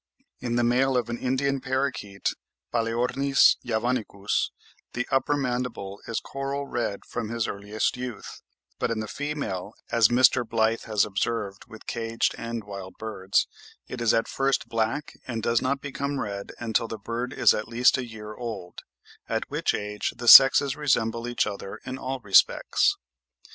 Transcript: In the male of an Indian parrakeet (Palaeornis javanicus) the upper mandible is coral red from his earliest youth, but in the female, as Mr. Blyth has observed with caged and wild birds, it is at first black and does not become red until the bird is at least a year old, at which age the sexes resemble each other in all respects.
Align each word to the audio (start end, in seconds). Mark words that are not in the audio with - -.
In 0.39 0.55
the 0.55 0.63
male 0.63 0.97
of 0.97 1.11
an 1.11 1.19
Indian 1.19 1.59
parrakeet 1.61 2.33
(Palaeornis 2.73 3.57
javanicus) 3.63 4.49
the 4.93 5.07
upper 5.11 5.37
mandible 5.37 6.01
is 6.07 6.19
coral 6.19 6.65
red 6.65 7.05
from 7.05 7.29
his 7.29 7.47
earliest 7.47 7.95
youth, 7.95 8.41
but 8.79 8.89
in 8.89 8.99
the 8.99 9.07
female, 9.07 9.73
as 9.91 10.07
Mr. 10.07 10.43
Blyth 10.43 10.85
has 10.85 11.05
observed 11.05 11.65
with 11.67 11.85
caged 11.85 12.33
and 12.35 12.63
wild 12.63 12.95
birds, 12.97 13.47
it 13.87 14.01
is 14.01 14.11
at 14.11 14.27
first 14.27 14.67
black 14.67 15.13
and 15.27 15.43
does 15.43 15.61
not 15.61 15.81
become 15.81 16.19
red 16.19 16.51
until 16.59 16.87
the 16.87 16.97
bird 16.97 17.31
is 17.31 17.53
at 17.53 17.67
least 17.67 17.95
a 17.95 18.03
year 18.07 18.33
old, 18.33 18.79
at 19.29 19.51
which 19.51 19.75
age 19.75 20.15
the 20.17 20.27
sexes 20.27 20.75
resemble 20.75 21.27
each 21.27 21.45
other 21.45 21.79
in 21.85 21.99
all 21.99 22.19
respects. 22.21 22.97